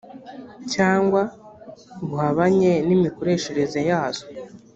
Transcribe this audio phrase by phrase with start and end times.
[0.73, 1.21] cyangwa
[2.07, 4.25] buhabanye n imikoreshereze yazo